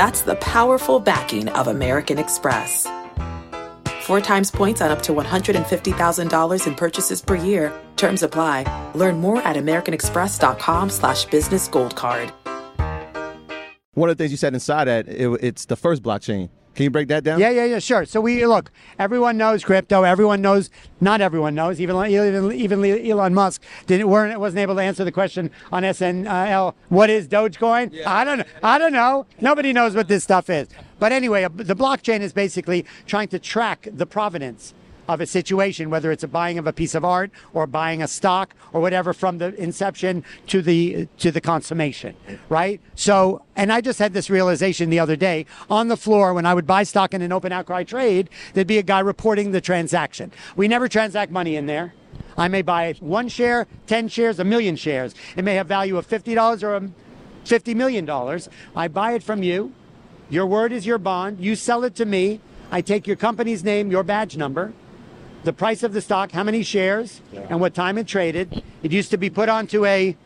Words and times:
That's 0.00 0.22
the 0.22 0.36
powerful 0.36 0.98
backing 0.98 1.50
of 1.50 1.68
American 1.68 2.18
Express. 2.18 2.86
Four 4.00 4.22
times 4.22 4.50
points 4.50 4.80
on 4.80 4.90
up 4.90 5.02
to 5.02 5.12
$150,000 5.12 6.66
in 6.66 6.74
purchases 6.74 7.20
per 7.20 7.34
year. 7.34 7.70
Terms 7.96 8.22
apply. 8.22 8.64
Learn 8.94 9.20
more 9.20 9.42
at 9.42 9.56
americanexpress.com 9.56 10.88
slash 10.88 11.26
business 11.26 11.68
gold 11.68 11.96
card. 11.96 12.32
One 13.92 14.08
of 14.08 14.16
the 14.16 14.24
things 14.24 14.30
you 14.30 14.38
said 14.38 14.54
inside 14.54 14.86
that 14.86 15.06
it, 15.06 15.28
it's 15.42 15.66
the 15.66 15.76
first 15.76 16.02
blockchain. 16.02 16.48
Can 16.74 16.84
you 16.84 16.90
break 16.90 17.08
that 17.08 17.24
down? 17.24 17.40
Yeah, 17.40 17.50
yeah, 17.50 17.64
yeah, 17.64 17.78
sure. 17.78 18.04
So 18.04 18.20
we 18.20 18.46
look. 18.46 18.70
Everyone 18.98 19.36
knows 19.36 19.64
crypto. 19.64 20.04
Everyone 20.04 20.40
knows. 20.40 20.70
Not 21.00 21.20
everyone 21.20 21.54
knows. 21.54 21.80
Even 21.80 21.96
even 22.06 22.52
even 22.52 22.84
Elon 22.84 23.34
Musk 23.34 23.62
didn't 23.86 24.08
weren't 24.08 24.38
wasn't 24.38 24.60
able 24.60 24.76
to 24.76 24.82
answer 24.82 25.04
the 25.04 25.12
question 25.12 25.50
on 25.72 25.82
SNL. 25.82 26.74
What 26.88 27.10
is 27.10 27.26
Dogecoin? 27.26 27.92
Yeah. 27.92 28.10
I 28.10 28.24
don't 28.24 28.38
know. 28.38 28.44
I 28.62 28.78
don't 28.78 28.92
know. 28.92 29.26
Nobody 29.40 29.72
knows 29.72 29.96
what 29.96 30.08
this 30.08 30.22
stuff 30.22 30.48
is. 30.48 30.68
But 30.98 31.12
anyway, 31.12 31.44
uh, 31.44 31.50
the 31.52 31.76
blockchain 31.76 32.20
is 32.20 32.32
basically 32.32 32.86
trying 33.06 33.28
to 33.28 33.38
track 33.38 33.88
the 33.90 34.06
provenance 34.06 34.74
of 35.14 35.20
a 35.20 35.26
situation, 35.26 35.90
whether 35.90 36.12
it's 36.12 36.22
a 36.22 36.28
buying 36.28 36.56
of 36.58 36.66
a 36.66 36.72
piece 36.72 36.94
of 36.94 37.04
art 37.04 37.30
or 37.52 37.66
buying 37.66 38.02
a 38.02 38.08
stock 38.08 38.54
or 38.72 38.80
whatever 38.80 39.12
from 39.12 39.38
the 39.38 39.54
inception 39.60 40.24
to 40.46 40.62
the 40.62 41.08
to 41.18 41.32
the 41.32 41.40
consummation, 41.40 42.14
right? 42.48 42.80
So, 42.94 43.42
and 43.56 43.72
I 43.72 43.80
just 43.80 43.98
had 43.98 44.12
this 44.12 44.30
realization 44.30 44.88
the 44.88 45.00
other 45.00 45.16
day 45.16 45.46
on 45.68 45.88
the 45.88 45.96
floor 45.96 46.32
when 46.32 46.46
I 46.46 46.54
would 46.54 46.66
buy 46.66 46.84
stock 46.84 47.12
in 47.12 47.22
an 47.22 47.32
open 47.32 47.50
outcry 47.50 47.82
trade, 47.82 48.30
there'd 48.54 48.66
be 48.66 48.78
a 48.78 48.82
guy 48.82 49.00
reporting 49.00 49.50
the 49.50 49.60
transaction. 49.60 50.30
We 50.54 50.68
never 50.68 50.88
transact 50.88 51.32
money 51.32 51.56
in 51.56 51.66
there. 51.66 51.92
I 52.38 52.48
may 52.48 52.62
buy 52.62 52.94
one 53.00 53.28
share, 53.28 53.66
10 53.86 54.08
shares, 54.08 54.38
a 54.38 54.44
million 54.44 54.76
shares. 54.76 55.14
It 55.36 55.44
may 55.44 55.54
have 55.56 55.66
value 55.66 55.96
of 55.98 56.08
$50 56.08 56.62
or 56.62 56.74
um, 56.76 56.94
$50 57.44 57.74
million. 57.74 58.08
I 58.76 58.88
buy 58.88 59.12
it 59.12 59.22
from 59.22 59.42
you. 59.42 59.72
Your 60.28 60.46
word 60.46 60.72
is 60.72 60.86
your 60.86 60.98
bond. 60.98 61.40
You 61.40 61.56
sell 61.56 61.84
it 61.84 61.94
to 61.96 62.04
me. 62.04 62.40
I 62.70 62.80
take 62.80 63.06
your 63.06 63.16
company's 63.16 63.64
name, 63.64 63.90
your 63.90 64.04
badge 64.04 64.36
number 64.36 64.72
the 65.44 65.52
price 65.52 65.82
of 65.82 65.92
the 65.92 66.00
stock, 66.00 66.32
how 66.32 66.44
many 66.44 66.62
shares, 66.62 67.20
yeah. 67.32 67.46
and 67.48 67.60
what 67.60 67.74
time 67.74 67.98
it 67.98 68.06
traded. 68.06 68.62
It 68.82 68.92
used 68.92 69.10
to 69.10 69.16
be 69.16 69.30
put 69.30 69.48
onto 69.48 69.84
a 69.84 70.16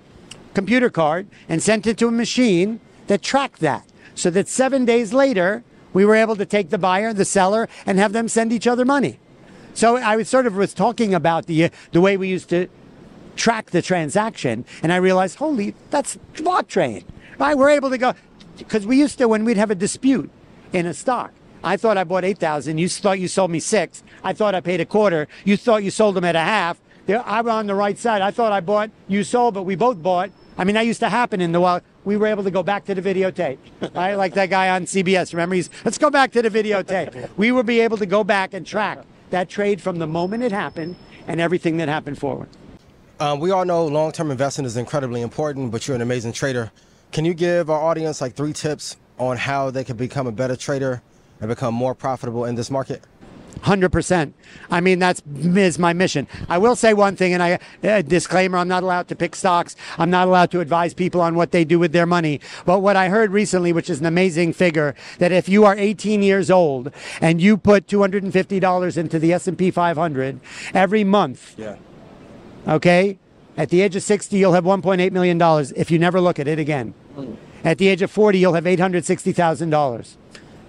computer 0.54 0.90
card 0.90 1.26
and 1.48 1.62
sent 1.62 1.86
into 1.86 2.08
a 2.08 2.12
machine 2.12 2.80
that 3.06 3.22
tracked 3.22 3.60
that. 3.60 3.86
So 4.14 4.30
that 4.30 4.48
seven 4.48 4.84
days 4.84 5.12
later, 5.12 5.62
we 5.92 6.04
were 6.04 6.14
able 6.14 6.36
to 6.36 6.46
take 6.46 6.70
the 6.70 6.78
buyer, 6.78 7.12
the 7.12 7.24
seller, 7.24 7.68
and 7.86 7.98
have 7.98 8.12
them 8.12 8.28
send 8.28 8.52
each 8.52 8.66
other 8.66 8.84
money. 8.84 9.18
So 9.74 9.96
I 9.96 10.16
was 10.16 10.28
sort 10.28 10.46
of 10.46 10.54
was 10.56 10.72
talking 10.72 11.14
about 11.14 11.46
the 11.46 11.70
the 11.90 12.00
way 12.00 12.16
we 12.16 12.28
used 12.28 12.48
to 12.50 12.68
track 13.34 13.70
the 13.70 13.82
transaction, 13.82 14.64
and 14.82 14.92
I 14.92 14.96
realized, 14.96 15.38
holy, 15.38 15.74
that's 15.90 16.16
blockchain. 16.34 17.04
Right? 17.38 17.58
We're 17.58 17.70
able 17.70 17.90
to 17.90 17.98
go 17.98 18.14
because 18.56 18.86
we 18.86 18.96
used 18.98 19.18
to 19.18 19.26
when 19.26 19.44
we'd 19.44 19.56
have 19.56 19.72
a 19.72 19.74
dispute 19.74 20.30
in 20.72 20.86
a 20.86 20.94
stock 20.94 21.32
I 21.64 21.78
thought 21.78 21.96
I 21.96 22.04
bought 22.04 22.24
8,000. 22.24 22.76
You 22.76 22.88
thought 22.88 23.18
you 23.18 23.26
sold 23.26 23.50
me 23.50 23.58
six. 23.58 24.02
I 24.22 24.34
thought 24.34 24.54
I 24.54 24.60
paid 24.60 24.80
a 24.80 24.84
quarter. 24.84 25.26
You 25.44 25.56
thought 25.56 25.82
you 25.82 25.90
sold 25.90 26.14
them 26.14 26.24
at 26.24 26.36
a 26.36 26.40
half. 26.40 26.78
I'm 27.08 27.48
on 27.48 27.66
the 27.66 27.74
right 27.74 27.98
side. 27.98 28.22
I 28.22 28.30
thought 28.30 28.52
I 28.52 28.60
bought, 28.60 28.90
you 29.08 29.24
sold, 29.24 29.54
but 29.54 29.62
we 29.62 29.74
both 29.74 30.02
bought. 30.02 30.30
I 30.56 30.64
mean, 30.64 30.74
that 30.74 30.86
used 30.86 31.00
to 31.00 31.08
happen 31.08 31.40
in 31.40 31.52
the 31.52 31.60
wild. 31.60 31.82
We 32.04 32.16
were 32.16 32.26
able 32.26 32.44
to 32.44 32.50
go 32.50 32.62
back 32.62 32.84
to 32.84 32.94
the 32.94 33.02
videotape, 33.02 33.58
right? 33.94 34.14
Like 34.14 34.34
that 34.34 34.50
guy 34.50 34.68
on 34.70 34.84
CBS. 34.84 35.32
Remember, 35.32 35.54
he's, 35.54 35.70
let's 35.84 35.98
go 35.98 36.10
back 36.10 36.32
to 36.32 36.42
the 36.42 36.50
videotape. 36.50 37.30
We 37.36 37.50
would 37.50 37.66
be 37.66 37.80
able 37.80 37.96
to 37.96 38.06
go 38.06 38.24
back 38.24 38.54
and 38.54 38.66
track 38.66 38.98
that 39.30 39.48
trade 39.48 39.80
from 39.80 39.98
the 39.98 40.06
moment 40.06 40.44
it 40.44 40.52
happened 40.52 40.96
and 41.26 41.40
everything 41.40 41.78
that 41.78 41.88
happened 41.88 42.18
forward. 42.18 42.48
Um, 43.20 43.40
we 43.40 43.50
all 43.50 43.64
know 43.64 43.86
long-term 43.86 44.30
investing 44.30 44.64
is 44.64 44.76
incredibly 44.76 45.22
important, 45.22 45.72
but 45.72 45.88
you're 45.88 45.94
an 45.94 46.02
amazing 46.02 46.32
trader. 46.32 46.70
Can 47.10 47.24
you 47.24 47.34
give 47.34 47.70
our 47.70 47.80
audience 47.80 48.20
like 48.20 48.34
three 48.34 48.52
tips 48.52 48.96
on 49.18 49.36
how 49.36 49.70
they 49.70 49.84
can 49.84 49.96
become 49.96 50.26
a 50.26 50.32
better 50.32 50.56
trader 50.56 51.02
and 51.44 51.50
become 51.50 51.74
more 51.74 51.94
profitable 51.94 52.46
in 52.46 52.54
this 52.54 52.70
market? 52.70 53.02
100%. 53.60 54.32
I 54.70 54.80
mean, 54.80 54.98
that's 54.98 55.22
is 55.36 55.78
my 55.78 55.92
mission. 55.92 56.26
I 56.48 56.58
will 56.58 56.74
say 56.74 56.94
one 56.94 57.16
thing, 57.16 57.34
and 57.34 57.42
I 57.42 57.58
uh, 57.82 58.02
disclaimer: 58.02 58.58
I'm 58.58 58.68
not 58.68 58.82
allowed 58.82 59.08
to 59.08 59.16
pick 59.16 59.36
stocks. 59.36 59.76
I'm 59.98 60.10
not 60.10 60.26
allowed 60.26 60.50
to 60.52 60.60
advise 60.60 60.92
people 60.92 61.20
on 61.20 61.34
what 61.34 61.52
they 61.52 61.64
do 61.64 61.78
with 61.78 61.92
their 61.92 62.06
money. 62.06 62.40
But 62.64 62.80
what 62.80 62.96
I 62.96 63.08
heard 63.08 63.30
recently, 63.30 63.72
which 63.72 63.88
is 63.88 64.00
an 64.00 64.06
amazing 64.06 64.54
figure, 64.54 64.94
that 65.18 65.32
if 65.32 65.48
you 65.48 65.64
are 65.64 65.76
18 65.76 66.22
years 66.22 66.50
old 66.50 66.90
and 67.20 67.40
you 67.40 67.56
put 67.56 67.86
$250 67.86 68.96
into 68.96 69.18
the 69.18 69.32
S&P 69.32 69.70
500 69.70 70.40
every 70.74 71.04
month, 71.04 71.54
yeah. 71.58 71.76
okay, 72.66 73.18
at 73.56 73.68
the 73.68 73.82
age 73.82 73.96
of 73.96 74.02
60, 74.02 74.36
you'll 74.36 74.52
have 74.54 74.64
1.8 74.64 75.12
million 75.12 75.38
dollars 75.38 75.72
if 75.72 75.90
you 75.90 75.98
never 75.98 76.20
look 76.20 76.38
at 76.38 76.48
it 76.48 76.58
again. 76.58 76.94
Mm. 77.16 77.36
At 77.64 77.78
the 77.78 77.88
age 77.88 78.02
of 78.02 78.10
40, 78.10 78.38
you'll 78.38 78.54
have 78.54 78.64
$860,000. 78.64 80.16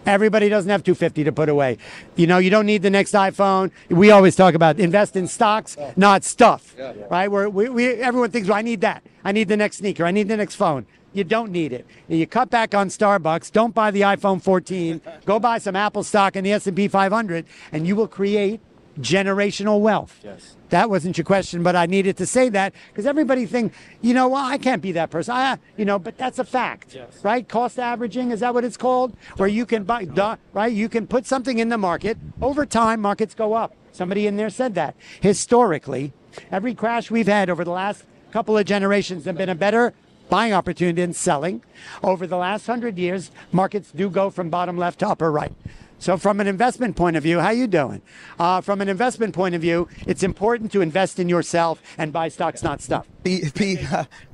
Everybody 0.06 0.50
doesn't 0.50 0.70
have 0.70 0.84
250 0.84 1.24
to 1.24 1.32
put 1.32 1.50
away. 1.50 1.78
You 2.16 2.28
know, 2.28 2.38
you 2.38 2.50
don't 2.50 2.66
need 2.66 2.82
the 2.82 2.90
next 2.90 3.14
iPhone. 3.14 3.72
We 3.90 4.12
always 4.12 4.36
talk 4.36 4.54
about 4.54 4.80
invest 4.80 5.16
in 5.16 5.28
stocks, 5.28 5.78
not 5.96 6.24
stuff. 6.24 6.76
Right? 7.10 7.30
We're, 7.30 7.50
we, 7.50 7.70
we, 7.70 7.88
everyone 7.88 8.32
thinks, 8.32 8.48
well, 8.48 8.58
I 8.58 8.62
need 8.62 8.82
that. 8.82 9.04
I 9.24 9.32
need 9.32 9.48
the 9.48 9.58
next 9.58 9.78
sneaker. 9.78 10.06
I 10.06 10.12
need 10.12 10.28
the 10.28 10.38
next 10.38 10.56
phone. 10.56 10.86
You 11.14 11.24
don't 11.24 11.52
need 11.52 11.72
it. 11.72 11.88
You 12.10 12.28
cut 12.28 12.50
back 12.50 12.76
on 12.76 12.90
Starbucks. 12.90 13.52
Don't 13.52 13.74
buy 13.74 13.90
the 13.90 14.02
iPhone 14.02 14.42
14. 14.42 15.02
Go 15.26 15.40
buy 15.40 15.60
some 15.60 15.76
Apple 15.76 16.04
stock 16.04 16.36
in 16.36 16.44
the 16.44 16.52
S&P 16.52 16.90
500, 16.90 17.46
and 17.72 17.88
you 17.88 17.96
will 17.96 18.08
create 18.08 18.60
generational 19.00 19.80
wealth. 19.80 20.20
Yes. 20.24 20.56
That 20.70 20.90
wasn't 20.90 21.18
your 21.18 21.26
question, 21.26 21.64
but 21.64 21.76
I 21.76 21.86
needed 21.86 22.18
to 22.18 22.26
say 22.26 22.50
that 22.50 22.74
because 22.90 23.06
everybody 23.06 23.46
think, 23.46 23.74
you 24.02 24.14
know, 24.14 24.30
well, 24.30 24.44
I 24.46 24.58
can't 24.58 24.82
be 24.82 24.92
that 24.94 25.10
person. 25.10 25.36
I, 25.36 25.58
you 25.78 25.86
know, 25.86 26.00
but 26.00 26.18
that's 26.18 26.40
a 26.40 26.44
fact, 26.44 26.94
Yes. 26.96 27.24
right? 27.24 27.48
Cost 27.48 27.80
averaging 27.80 28.32
is 28.32 28.40
that 28.40 28.54
what 28.54 28.64
it's 28.64 28.78
called? 28.78 29.16
Where 29.38 29.50
you 29.50 29.66
can 29.66 29.84
buy, 29.84 30.06
duh, 30.06 30.38
right? 30.54 30.72
You 30.74 30.90
can 30.90 31.08
put 31.08 31.26
something 31.26 31.60
in 31.60 31.70
the 31.70 31.78
market. 31.78 32.18
Over 32.42 32.66
time, 32.66 33.02
markets 33.02 33.34
go 33.36 33.54
up. 33.54 33.74
Somebody 33.92 34.28
in 34.28 34.36
there 34.38 34.50
said 34.50 34.76
that. 34.76 34.96
Historically, 35.22 36.12
every 36.52 36.74
crash 36.74 37.10
we've 37.12 37.28
had 37.28 37.50
over 37.50 37.64
the 37.64 37.72
last 37.72 38.04
couple 38.32 38.58
of 38.58 38.66
generations 38.66 39.26
have 39.26 39.38
been 39.38 39.50
a 39.50 39.56
better 39.56 39.94
buying 40.30 40.52
opportunity 40.54 41.02
than 41.02 41.14
selling. 41.14 41.62
Over 42.04 42.26
the 42.28 42.36
last 42.38 42.66
hundred 42.66 42.98
years, 42.98 43.32
markets 43.52 43.92
do 43.92 44.10
go 44.10 44.30
from 44.30 44.50
bottom 44.50 44.78
left 44.78 45.00
to 45.00 45.08
upper 45.08 45.32
right. 45.32 45.54
So 46.00 46.18
from 46.18 46.40
an 46.40 46.48
investment 46.48 46.96
point 46.96 47.16
of 47.16 47.24
view, 47.24 47.40
how 47.40 47.52
you 47.52 47.68
doing? 47.68 48.02
Uh, 48.38 48.62
from 48.62 48.82
an 48.82 48.90
investment 48.90 49.34
point 49.34 49.56
of 49.56 49.62
view, 49.62 49.88
it's 50.06 50.24
important 50.24 50.72
to 50.74 50.82
invest 50.82 51.20
in 51.20 51.30
yourself 51.30 51.82
and 51.98 52.12
buy 52.12 52.30
stocks, 52.30 52.64
not 52.64 52.82
stuff. 52.82 53.08
Pete, 53.24 53.54
Pete, 53.54 53.80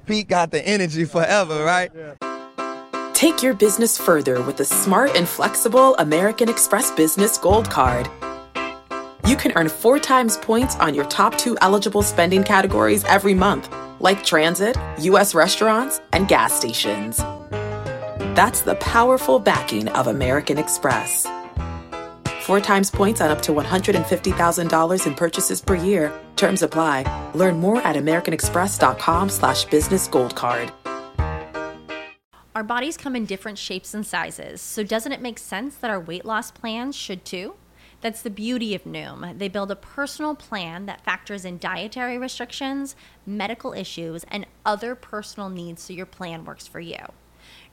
Pete 0.05 0.27
got 0.27 0.51
the 0.51 0.65
energy 0.67 1.05
forever, 1.05 1.63
right? 1.63 1.91
Take 3.13 3.43
your 3.43 3.53
business 3.53 3.97
further 3.97 4.41
with 4.41 4.57
the 4.57 4.65
smart 4.65 5.15
and 5.15 5.27
flexible 5.27 5.95
American 5.97 6.49
Express 6.49 6.89
Business 6.91 7.37
Gold 7.37 7.69
Card. 7.69 8.09
You 9.27 9.35
can 9.35 9.51
earn 9.55 9.69
four 9.69 9.99
times 9.99 10.37
points 10.37 10.75
on 10.77 10.95
your 10.95 11.05
top 11.05 11.37
two 11.37 11.55
eligible 11.61 12.01
spending 12.01 12.43
categories 12.43 13.03
every 13.03 13.35
month, 13.35 13.71
like 13.99 14.23
transit, 14.23 14.75
U.S. 14.99 15.35
restaurants, 15.35 16.01
and 16.11 16.27
gas 16.27 16.51
stations. 16.51 17.17
That's 18.35 18.61
the 18.61 18.75
powerful 18.75 19.37
backing 19.37 19.87
of 19.89 20.07
American 20.07 20.57
Express. 20.57 21.27
Four 22.41 22.59
times 22.59 22.89
points 22.89 23.21
on 23.21 23.29
up 23.29 23.43
to 23.43 23.51
$150,000 23.51 25.07
in 25.07 25.15
purchases 25.15 25.61
per 25.61 25.75
year. 25.75 26.11
Terms 26.35 26.63
apply. 26.63 27.31
Learn 27.35 27.59
more 27.59 27.79
at 27.83 27.95
americanexpress.com 27.95 29.29
slash 29.29 29.65
business 29.65 30.07
gold 30.07 30.35
card. 30.35 30.71
Our 32.55 32.63
bodies 32.63 32.97
come 32.97 33.15
in 33.15 33.25
different 33.25 33.59
shapes 33.59 33.93
and 33.93 34.05
sizes, 34.05 34.59
so 34.59 34.83
doesn't 34.83 35.11
it 35.11 35.21
make 35.21 35.37
sense 35.37 35.75
that 35.75 35.91
our 35.91 35.99
weight 35.99 36.25
loss 36.25 36.49
plans 36.49 36.95
should 36.95 37.23
too? 37.25 37.53
That's 38.01 38.23
the 38.23 38.31
beauty 38.31 38.73
of 38.73 38.85
Noom. 38.85 39.37
They 39.37 39.47
build 39.47 39.69
a 39.69 39.75
personal 39.75 40.33
plan 40.33 40.87
that 40.87 41.05
factors 41.05 41.45
in 41.45 41.59
dietary 41.59 42.17
restrictions, 42.17 42.95
medical 43.25 43.73
issues, 43.73 44.25
and 44.29 44.47
other 44.65 44.95
personal 44.95 45.49
needs 45.49 45.83
so 45.83 45.93
your 45.93 46.07
plan 46.07 46.43
works 46.43 46.65
for 46.65 46.79
you. 46.79 46.97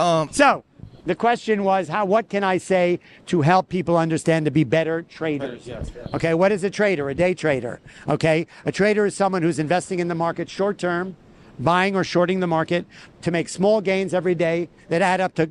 Um, 0.00 0.28
So, 0.32 0.64
the 1.04 1.14
question 1.14 1.62
was, 1.62 1.88
how? 1.88 2.04
What 2.04 2.28
can 2.28 2.42
I 2.42 2.58
say 2.58 3.00
to 3.26 3.42
help 3.42 3.68
people 3.68 3.96
understand 3.96 4.44
to 4.46 4.50
be 4.50 4.64
better 4.64 5.02
traders? 5.02 5.68
Okay, 6.14 6.34
what 6.34 6.52
is 6.52 6.64
a 6.64 6.70
trader? 6.70 7.08
A 7.10 7.14
day 7.14 7.34
trader. 7.34 7.80
Okay, 8.08 8.46
a 8.64 8.72
trader 8.72 9.06
is 9.06 9.14
someone 9.14 9.42
who's 9.42 9.58
investing 9.58 9.98
in 9.98 10.08
the 10.08 10.14
market 10.14 10.48
short 10.48 10.78
term, 10.78 11.16
buying 11.58 11.94
or 11.94 12.04
shorting 12.04 12.40
the 12.40 12.46
market 12.46 12.86
to 13.22 13.30
make 13.30 13.48
small 13.48 13.80
gains 13.80 14.14
every 14.14 14.34
day 14.34 14.68
that 14.88 15.02
add 15.02 15.20
up 15.20 15.34
to 15.34 15.50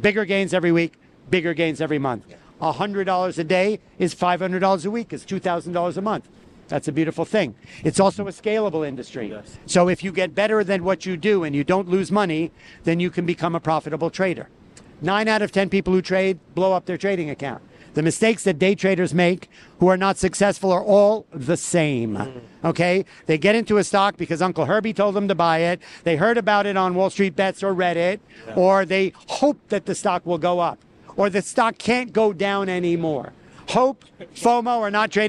bigger 0.00 0.24
gains 0.24 0.52
every 0.52 0.72
week, 0.72 0.94
bigger 1.30 1.54
gains 1.54 1.80
every 1.80 1.98
month. 1.98 2.24
$100 2.60 3.38
a 3.38 3.44
day 3.44 3.80
is 3.98 4.14
$500 4.14 4.86
a 4.86 4.90
week, 4.90 5.12
is 5.12 5.24
$2,000 5.24 5.96
a 5.96 6.00
month. 6.00 6.28
That's 6.72 6.88
a 6.88 6.92
beautiful 6.92 7.26
thing. 7.26 7.54
It's 7.84 8.00
also 8.00 8.26
a 8.28 8.30
scalable 8.30 8.88
industry. 8.88 9.30
So 9.66 9.90
if 9.90 10.02
you 10.02 10.10
get 10.10 10.34
better 10.34 10.64
than 10.64 10.84
what 10.84 11.04
you 11.04 11.18
do 11.18 11.44
and 11.44 11.54
you 11.54 11.64
don't 11.64 11.86
lose 11.86 12.10
money, 12.10 12.50
then 12.84 12.98
you 12.98 13.10
can 13.10 13.26
become 13.26 13.54
a 13.54 13.60
profitable 13.60 14.08
trader. 14.08 14.48
Nine 15.02 15.28
out 15.28 15.42
of 15.42 15.52
10 15.52 15.68
people 15.68 15.92
who 15.92 16.00
trade 16.00 16.38
blow 16.54 16.72
up 16.72 16.86
their 16.86 16.96
trading 16.96 17.28
account. 17.28 17.62
The 17.92 18.02
mistakes 18.02 18.44
that 18.44 18.58
day 18.58 18.74
traders 18.74 19.12
make 19.12 19.50
who 19.80 19.88
are 19.88 19.98
not 19.98 20.16
successful 20.16 20.72
are 20.72 20.82
all 20.82 21.26
the 21.30 21.58
same. 21.58 22.16
Mm. 22.16 22.40
Okay? 22.64 23.04
They 23.26 23.36
get 23.36 23.54
into 23.54 23.76
a 23.76 23.84
stock 23.84 24.16
because 24.16 24.40
Uncle 24.40 24.64
Herbie 24.64 24.94
told 24.94 25.14
them 25.14 25.28
to 25.28 25.34
buy 25.34 25.58
it. 25.58 25.82
They 26.04 26.16
heard 26.16 26.38
about 26.38 26.64
it 26.64 26.78
on 26.78 26.94
Wall 26.94 27.10
Street 27.10 27.36
Bets 27.36 27.62
or 27.62 27.74
Reddit, 27.74 28.20
or 28.56 28.86
they 28.86 29.12
hope 29.28 29.58
that 29.68 29.84
the 29.84 29.94
stock 29.94 30.24
will 30.24 30.38
go 30.38 30.60
up, 30.60 30.78
or 31.18 31.28
the 31.28 31.42
stock 31.42 31.76
can't 31.76 32.14
go 32.14 32.32
down 32.32 32.70
anymore. 32.70 33.34
Hope, 33.68 34.06
FOMO, 34.34 34.78
or 34.78 34.90
not 34.90 35.10
trading. 35.10 35.28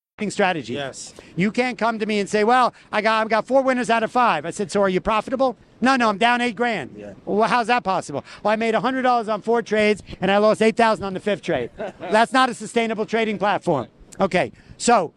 Strategy. 0.29 0.73
Yes. 0.73 1.13
You 1.35 1.51
can't 1.51 1.77
come 1.77 1.97
to 1.99 2.05
me 2.05 2.19
and 2.19 2.29
say, 2.29 2.43
"Well, 2.43 2.73
I 2.91 3.01
got 3.01 3.25
I 3.25 3.29
got 3.29 3.47
four 3.47 3.61
winners 3.61 3.89
out 3.89 4.03
of 4.03 4.11
five. 4.11 4.45
I 4.45 4.51
said, 4.51 4.71
"So 4.71 4.81
are 4.81 4.89
you 4.89 5.01
profitable?" 5.01 5.57
No, 5.81 5.95
no, 5.95 6.09
I'm 6.09 6.19
down 6.19 6.41
eight 6.41 6.55
grand. 6.55 6.91
Yeah. 6.95 7.13
Well, 7.25 7.49
how's 7.49 7.67
that 7.67 7.83
possible? 7.83 8.23
Well, 8.43 8.51
I 8.53 8.55
made 8.55 8.75
hundred 8.75 9.01
dollars 9.01 9.27
on 9.27 9.41
four 9.41 9.61
trades 9.63 10.03
and 10.21 10.29
I 10.29 10.37
lost 10.37 10.61
eight 10.61 10.77
thousand 10.77 11.05
on 11.05 11.13
the 11.13 11.19
fifth 11.19 11.41
trade. 11.41 11.71
That's 11.99 12.33
not 12.33 12.49
a 12.49 12.53
sustainable 12.53 13.05
trading 13.05 13.39
platform. 13.39 13.87
Okay, 14.19 14.51
so 14.77 15.13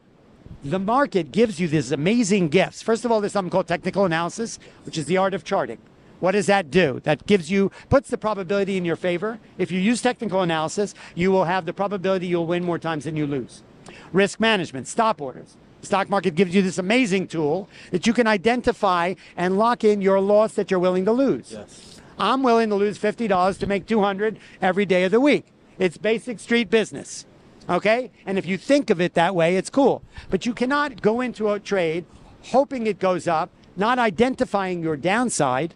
the 0.65 0.79
market 0.79 1.31
gives 1.33 1.61
you 1.61 1.69
these 1.69 1.93
amazing 1.93 2.49
gifts. 2.49 2.81
First 2.81 3.05
of 3.05 3.13
all, 3.13 3.21
there's 3.21 3.33
something 3.33 3.51
called 3.51 3.69
technical 3.69 4.07
analysis, 4.07 4.59
which 4.85 4.97
is 4.97 5.05
the 5.05 5.19
art 5.19 5.35
of 5.35 5.45
charting. 5.45 5.79
What 6.21 6.33
does 6.33 6.47
that 6.47 6.71
do? 6.71 7.01
That 7.05 7.27
gives 7.27 7.51
you 7.51 7.71
puts 7.91 8.09
the 8.09 8.17
probability 8.17 8.79
in 8.79 8.85
your 8.87 8.97
favor. 8.97 9.39
If 9.59 9.71
you 9.71 9.79
use 9.79 10.01
technical 10.01 10.41
analysis, 10.41 10.95
you 11.15 11.31
will 11.31 11.45
have 11.45 11.67
the 11.67 11.75
probability 11.75 12.29
you'll 12.29 12.47
win 12.47 12.65
more 12.65 12.79
times 12.79 13.05
than 13.05 13.15
you 13.17 13.27
lose. 13.27 13.63
Risk 14.13 14.41
management, 14.41 14.89
stop 14.89 15.21
orders. 15.21 15.57
The 15.81 15.87
stock 15.87 16.09
market 16.09 16.35
gives 16.35 16.55
you 16.55 16.63
this 16.63 16.79
amazing 16.79 17.29
tool 17.29 17.69
that 17.91 18.07
you 18.07 18.13
can 18.13 18.27
identify 18.27 19.15
and 19.37 19.59
lock 19.59 19.85
in 19.85 20.01
your 20.01 20.21
loss 20.21 20.55
that 20.55 20.71
you're 20.71 20.81
willing 20.81 21.05
to 21.05 21.13
lose. 21.13 21.53
Yes. 21.53 22.01
I'm 22.19 22.43
willing 22.43 22.69
to 22.71 22.75
lose 22.75 22.99
$50 22.99 23.59
to 23.59 23.67
make 23.67 23.87
200 23.87 24.39
every 24.63 24.87
day 24.87 25.05
of 25.05 25.11
the 25.11 25.21
week. 25.21 25.47
It's 25.79 25.99
basic 25.99 26.39
street 26.39 26.71
business. 26.71 27.27
Okay? 27.69 28.11
And 28.25 28.39
if 28.39 28.47
you 28.47 28.57
think 28.57 28.91
of 28.91 29.01
it 29.01 29.15
that 29.15 29.35
way, 29.35 29.57
it's 29.57 29.71
cool. 29.71 30.03
But 30.31 30.47
you 30.47 30.55
cannot 30.55 31.03
go 31.03 31.21
into 31.21 31.51
a 31.51 31.61
trade 31.61 32.05
hoping 32.51 32.87
it 32.87 32.99
goes 32.99 33.27
up, 33.27 33.51
not 33.77 33.99
identifying 33.99 34.83
your 34.83 34.97
downside. 34.97 35.75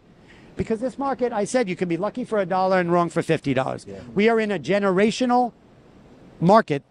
Because 0.56 0.80
this 0.80 0.98
market, 0.98 1.32
I 1.32 1.44
said 1.44 1.68
you 1.68 1.76
can 1.76 1.88
be 1.88 1.96
lucky 1.96 2.24
for 2.24 2.38
a 2.38 2.46
dollar 2.46 2.78
and 2.78 2.92
wrong 2.92 3.08
for 3.10 3.22
$50. 3.22 4.14
We 4.14 4.28
are 4.28 4.40
in 4.40 4.50
a 4.50 4.58
generational 4.58 5.52
market 6.40 6.82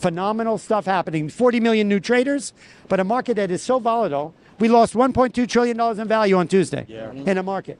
phenomenal 0.00 0.58
stuff 0.58 0.86
happening. 0.86 1.28
40 1.28 1.60
million 1.60 1.88
new 1.88 2.00
traders, 2.00 2.52
but 2.88 2.98
a 2.98 3.04
market 3.04 3.34
that 3.34 3.50
is 3.50 3.62
so 3.62 3.78
volatile. 3.78 4.34
We 4.58 4.68
lost 4.68 4.94
1.2 4.94 5.48
trillion 5.48 5.76
dollars 5.76 5.98
in 5.98 6.08
value 6.08 6.36
on 6.36 6.48
Tuesday 6.48 6.84
yeah. 6.88 7.06
Mm-hmm. 7.06 7.28
in 7.28 7.38
a 7.38 7.42
market. 7.42 7.78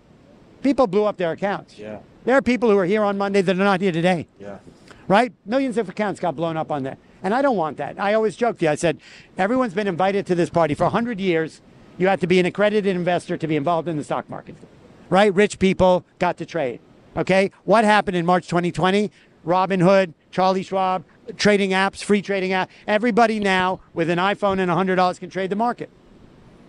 People 0.62 0.86
blew 0.86 1.04
up 1.04 1.16
their 1.16 1.32
accounts. 1.32 1.78
Yeah. 1.78 2.00
There 2.24 2.36
are 2.36 2.42
people 2.42 2.70
who 2.70 2.78
are 2.78 2.84
here 2.84 3.02
on 3.02 3.16
Monday 3.18 3.40
that 3.40 3.54
are 3.58 3.64
not 3.64 3.80
here 3.80 3.92
today. 3.92 4.28
Yeah. 4.38 4.58
Right? 5.08 5.32
Millions 5.44 5.78
of 5.78 5.88
accounts 5.88 6.20
got 6.20 6.36
blown 6.36 6.56
up 6.56 6.70
on 6.70 6.82
that. 6.84 6.98
And 7.22 7.34
I 7.34 7.42
don't 7.42 7.56
want 7.56 7.78
that. 7.78 7.98
I 7.98 8.14
always 8.14 8.36
joked 8.36 8.60
to 8.60 8.66
you. 8.66 8.70
I 8.70 8.74
said, 8.76 9.00
everyone's 9.36 9.74
been 9.74 9.88
invited 9.88 10.26
to 10.26 10.34
this 10.34 10.50
party 10.50 10.74
for 10.74 10.84
100 10.84 11.18
years. 11.18 11.60
You 11.98 12.08
have 12.08 12.20
to 12.20 12.26
be 12.26 12.38
an 12.38 12.46
accredited 12.46 12.94
investor 12.94 13.36
to 13.36 13.46
be 13.46 13.56
involved 13.56 13.88
in 13.88 13.96
the 13.96 14.04
stock 14.04 14.28
market. 14.30 14.54
Right? 15.08 15.34
Rich 15.34 15.58
people 15.58 16.04
got 16.18 16.36
to 16.38 16.46
trade. 16.46 16.80
Okay? 17.16 17.50
What 17.64 17.84
happened 17.84 18.16
in 18.16 18.24
March 18.24 18.46
2020? 18.46 19.10
Robinhood, 19.46 20.12
Charlie 20.30 20.62
Schwab, 20.62 21.04
trading 21.36 21.70
apps, 21.70 22.02
free 22.02 22.22
trading 22.22 22.52
app. 22.52 22.70
Everybody 22.86 23.40
now 23.40 23.80
with 23.94 24.10
an 24.10 24.18
iPhone 24.18 24.58
and 24.58 24.70
$100 24.70 25.18
can 25.18 25.30
trade 25.30 25.50
the 25.50 25.56
market. 25.56 25.90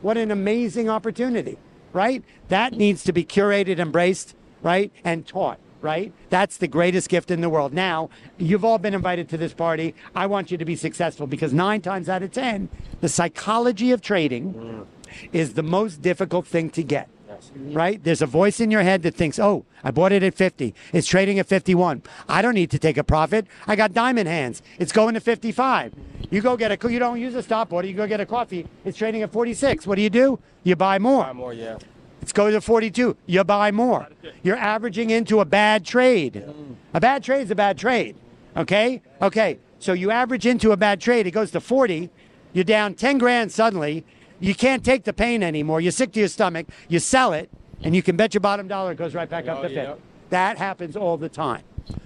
What 0.01 0.17
an 0.17 0.31
amazing 0.31 0.89
opportunity, 0.89 1.57
right? 1.93 2.23
That 2.49 2.73
needs 2.73 3.03
to 3.03 3.13
be 3.13 3.23
curated, 3.23 3.77
embraced, 3.79 4.35
right? 4.63 4.91
And 5.03 5.27
taught, 5.27 5.59
right? 5.81 6.11
That's 6.29 6.57
the 6.57 6.67
greatest 6.67 7.09
gift 7.09 7.29
in 7.29 7.41
the 7.41 7.49
world. 7.49 7.73
Now, 7.73 8.09
you've 8.37 8.65
all 8.65 8.79
been 8.79 8.93
invited 8.93 9.29
to 9.29 9.37
this 9.37 9.53
party. 9.53 9.93
I 10.15 10.25
want 10.25 10.49
you 10.51 10.57
to 10.57 10.65
be 10.65 10.75
successful 10.75 11.27
because 11.27 11.53
nine 11.53 11.81
times 11.81 12.09
out 12.09 12.23
of 12.23 12.31
10, 12.31 12.69
the 13.01 13.09
psychology 13.09 13.91
of 13.91 14.01
trading 14.01 14.53
mm. 14.53 14.85
is 15.31 15.53
the 15.53 15.63
most 15.63 16.01
difficult 16.01 16.47
thing 16.47 16.69
to 16.71 16.83
get. 16.83 17.07
Right? 17.55 18.03
There's 18.03 18.21
a 18.21 18.25
voice 18.25 18.59
in 18.59 18.71
your 18.71 18.81
head 18.81 19.03
that 19.03 19.15
thinks, 19.15 19.39
oh, 19.39 19.65
I 19.83 19.91
bought 19.91 20.11
it 20.11 20.23
at 20.23 20.33
50. 20.33 20.73
It's 20.93 21.07
trading 21.07 21.39
at 21.39 21.47
51. 21.47 22.03
I 22.27 22.41
don't 22.41 22.53
need 22.53 22.71
to 22.71 22.79
take 22.79 22.97
a 22.97 23.03
profit. 23.03 23.47
I 23.67 23.75
got 23.75 23.93
diamond 23.93 24.27
hands. 24.27 24.61
It's 24.79 24.91
going 24.91 25.13
to 25.15 25.19
55. 25.19 25.93
You 26.29 26.41
go 26.41 26.55
get 26.55 26.71
a, 26.71 26.91
you 26.91 26.99
don't 26.99 27.19
use 27.19 27.35
a 27.35 27.43
stop 27.43 27.73
order. 27.73 27.87
You 27.87 27.93
go 27.93 28.07
get 28.07 28.19
a 28.19 28.25
coffee. 28.25 28.67
It's 28.85 28.97
trading 28.97 29.21
at 29.21 29.31
46. 29.31 29.87
What 29.87 29.95
do 29.95 30.01
you 30.01 30.09
do? 30.09 30.39
You 30.63 30.75
buy 30.75 30.99
more. 30.99 31.23
Buy 31.23 31.33
more, 31.33 31.53
yeah. 31.53 31.77
It's 32.21 32.31
going 32.31 32.53
to 32.53 32.61
42. 32.61 33.17
You 33.25 33.43
buy 33.43 33.71
more. 33.71 34.07
You're 34.43 34.55
averaging 34.57 35.09
into 35.09 35.39
a 35.39 35.45
bad 35.45 35.85
trade. 35.85 36.45
A 36.93 36.99
bad 36.99 37.23
trade 37.23 37.41
is 37.41 37.51
a 37.51 37.55
bad 37.55 37.77
trade. 37.77 38.15
Okay? 38.55 39.01
Okay. 39.21 39.59
So 39.79 39.93
you 39.93 40.11
average 40.11 40.45
into 40.45 40.71
a 40.71 40.77
bad 40.77 41.01
trade. 41.01 41.25
It 41.25 41.31
goes 41.31 41.51
to 41.51 41.59
40. 41.59 42.09
You're 42.53 42.63
down 42.63 42.93
10 42.93 43.17
grand 43.17 43.51
suddenly. 43.51 44.05
You 44.41 44.53
can't 44.55 44.83
take 44.83 45.03
the 45.05 45.13
pain 45.13 45.43
anymore. 45.43 45.79
You're 45.79 45.91
sick 45.93 46.11
to 46.13 46.19
your 46.19 46.27
stomach. 46.27 46.67
You 46.89 46.99
sell 46.99 47.31
it, 47.31 47.49
and 47.83 47.95
you 47.95 48.01
can 48.03 48.17
bet 48.17 48.33
your 48.33 48.41
bottom 48.41 48.67
dollar 48.67 48.91
it 48.91 48.97
goes 48.97 49.13
right 49.15 49.29
back 49.29 49.47
up 49.47 49.59
Oh, 49.59 49.61
to 49.61 49.69
50. 49.69 49.75
yeah. 49.75 49.93
That 50.31 50.57
happens 50.57 50.95
all 50.97 51.15
the 51.17 51.29
time. 51.29 51.63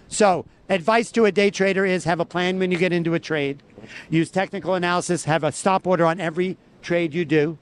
So, 0.09 0.45
advice 0.69 1.11
to 1.13 1.25
a 1.25 1.31
day 1.31 1.49
trader 1.49 1.85
is 1.85 2.03
have 2.03 2.19
a 2.19 2.25
plan 2.25 2.59
when 2.59 2.71
you 2.71 2.77
get 2.77 2.91
into 2.93 3.13
a 3.13 3.19
trade. 3.19 3.63
Use 4.09 4.29
technical 4.29 4.75
analysis. 4.75 5.25
Have 5.25 5.43
a 5.43 5.51
stop 5.51 5.87
order 5.87 6.05
on 6.05 6.19
every 6.19 6.57
trade 6.81 7.13
you 7.13 7.23
do. 7.25 7.57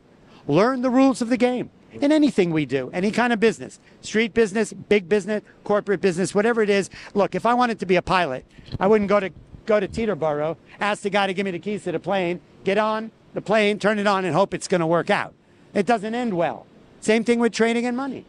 Learn 0.48 0.82
the 0.82 0.89
rules 0.89 1.22
of 1.22 1.30
the 1.30 1.38
game 1.38 1.70
in 1.92 2.12
anything 2.12 2.51
we 2.51 2.65
do, 2.65 2.89
any 2.92 3.12
kind 3.12 3.32
of 3.32 3.39
business, 3.39 3.80
street 4.01 4.34
business, 4.34 4.74
big 4.74 5.08
business, 5.08 5.44
corporate 5.63 6.01
business, 6.01 6.34
whatever 6.34 6.62
it 6.63 6.70
is. 6.70 6.89
Look, 7.13 7.36
if 7.36 7.46
I 7.46 7.53
wanted 7.53 7.80
to 7.80 7.86
be 7.86 7.96
a 7.98 8.01
pilot, 8.01 8.46
I 8.80 8.88
wouldn't 8.88 9.10
go 9.10 9.20
to 9.20 9.30
go 9.65 9.80
to 9.80 9.88
Teterboro, 9.88 10.58
ask 10.82 11.03
the 11.03 11.10
guy 11.10 11.27
to 11.27 11.34
give 11.34 11.46
me 11.46 11.51
the 11.51 11.60
keys 11.60 11.84
to 11.84 11.92
the 11.94 12.00
plane, 12.00 12.42
get 12.65 12.77
on 12.77 13.12
the 13.34 13.42
plane, 13.42 13.80
turn 13.80 14.00
it 14.00 14.08
on, 14.08 14.25
and 14.25 14.36
hope 14.36 14.54
it's 14.54 14.68
going 14.68 14.82
to 14.82 14.88
work 14.88 15.10
out. 15.10 15.34
It 15.74 15.86
doesn't 15.86 16.13
end 16.13 16.36
well. 16.36 16.66
Same 17.02 17.24
thing 17.24 17.40
with 17.40 17.54
trading 17.54 17.86
and 17.86 17.98
money. 17.98 18.25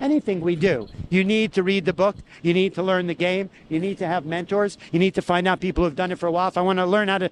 Anything 0.00 0.40
we 0.40 0.54
do, 0.54 0.86
you 1.10 1.24
need 1.24 1.52
to 1.54 1.62
read 1.62 1.84
the 1.84 1.92
book. 1.92 2.16
You 2.42 2.54
need 2.54 2.74
to 2.74 2.82
learn 2.82 3.08
the 3.08 3.14
game. 3.14 3.50
You 3.68 3.80
need 3.80 3.98
to 3.98 4.06
have 4.06 4.24
mentors. 4.24 4.78
You 4.92 5.00
need 5.00 5.14
to 5.14 5.22
find 5.22 5.48
out 5.48 5.58
people 5.58 5.82
who've 5.82 5.96
done 5.96 6.12
it 6.12 6.18
for 6.18 6.26
a 6.26 6.30
while. 6.30 6.48
If 6.48 6.56
I 6.56 6.60
want 6.60 6.78
to 6.78 6.86
learn 6.86 7.08
how 7.08 7.18
to 7.18 7.30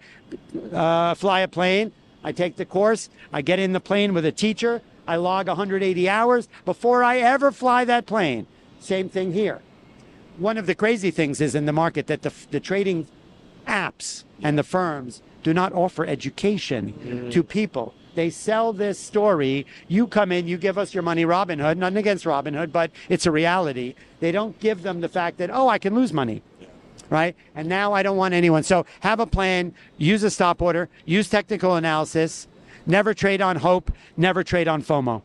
uh, 0.73 1.15
fly 1.15 1.41
a 1.41 1.49
plane, 1.49 1.93
I 2.25 2.33
take 2.33 2.57
the 2.57 2.65
course. 2.65 3.09
I 3.33 3.43
get 3.43 3.61
in 3.61 3.73
the 3.73 3.79
plane 3.79 4.15
with 4.15 4.25
a 4.25 4.33
teacher. 4.33 4.83
I 5.07 5.15
log 5.15 5.47
180 5.47 6.09
hours 6.09 6.49
before 6.65 7.05
I 7.05 7.19
ever 7.19 7.53
fly 7.53 7.85
that 7.85 8.07
plane. 8.07 8.49
Same 8.81 9.09
thing 9.09 9.33
here. 9.33 9.63
One 10.37 10.59
of 10.59 10.67
the 10.67 10.75
crazy 10.75 11.13
things 11.13 11.41
is 11.41 11.55
in 11.55 11.67
the 11.67 11.73
market 11.73 12.09
that 12.09 12.23
the, 12.23 12.33
the 12.51 12.59
trading 12.59 13.07
apps 13.69 14.25
and 14.43 14.59
the 14.59 14.65
firms 14.65 15.23
do 15.47 15.55
not 15.55 15.73
offer 15.73 16.05
education 16.05 17.31
to 17.31 17.41
mm. 17.41 17.49
people. 17.49 17.95
They 18.17 18.31
sell 18.31 18.73
this 18.73 18.99
story. 18.99 19.65
You 19.87 20.09
come 20.09 20.33
in, 20.33 20.49
you 20.49 20.59
give 20.59 20.77
us 20.77 20.93
your 20.93 21.05
money, 21.05 21.25
Robinhood. 21.25 21.77
Nothing 21.77 21.99
against 21.99 22.25
Robinhood, 22.25 22.73
but 22.73 22.91
it's 23.09 23.27
a 23.27 23.31
reality. 23.31 23.95
They 24.19 24.33
don't 24.33 24.59
give 24.59 24.83
them 24.83 25.03
the 25.03 25.09
fact 25.09 25.39
that, 25.39 25.49
oh, 25.53 25.69
I 25.69 25.79
can 25.79 25.95
lose 25.95 26.13
money. 26.13 26.43
Right? 27.11 27.37
And 27.55 27.69
now 27.69 27.93
I 27.93 28.03
don't 28.03 28.17
want 28.17 28.35
anyone. 28.35 28.65
So 28.65 28.87
have 28.99 29.21
a 29.21 29.27
plan, 29.27 29.73
use 29.99 30.25
a 30.25 30.31
stop 30.31 30.61
order, 30.61 30.89
use 31.05 31.31
technical 31.31 31.77
analysis, 31.77 32.49
never 32.85 33.15
trade 33.15 33.41
on 33.41 33.55
hope, 33.55 33.93
never 34.17 34.43
trade 34.43 34.67
on 34.67 34.83
FOMO. 34.83 35.23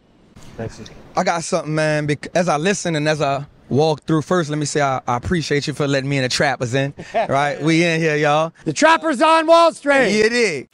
Thanks. 0.55 0.79
I 1.17 1.23
got 1.23 1.43
something, 1.43 1.73
man. 1.73 2.05
bec- 2.05 2.27
As 2.35 2.47
I 2.47 2.57
listen 2.57 2.95
and 2.95 3.09
as 3.09 3.23
I 3.23 3.47
walk 3.71 4.03
through, 4.03 4.21
first, 4.21 4.49
let 4.49 4.59
me 4.59 4.65
say 4.65 4.81
I, 4.81 5.01
I 5.07 5.17
appreciate 5.17 5.65
you 5.65 5.73
for 5.73 5.87
letting 5.87 6.09
me 6.09 6.17
and 6.17 6.25
the 6.25 6.29
trappers 6.29 6.73
in. 6.73 6.93
Right? 7.13 7.61
We 7.61 7.83
in 7.83 8.01
here, 8.01 8.15
y'all. 8.15 8.51
The 8.65 8.73
trappers 8.73 9.21
on 9.21 9.47
Wall 9.47 9.71
Street. 9.73 10.11
Yeah, 10.11 10.29
dig. 10.29 10.69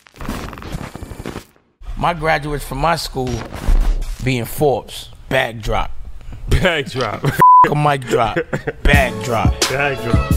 My 1.96 2.14
graduates 2.14 2.64
from 2.64 2.80
my 2.80 2.96
school 2.96 3.30
being 4.24 4.46
Forbes, 4.46 5.10
bag 5.30 5.62
drop. 5.62 5.92
Bag 6.50 6.90
drop. 6.90 7.24
A 7.70 7.76
mic 7.76 8.02
drop, 8.02 8.38
bag 8.84 9.24
drop. 9.24 9.60
Bag 9.62 9.98
drop. 10.04 10.37